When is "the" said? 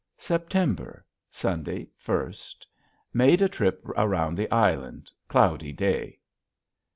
4.35-4.49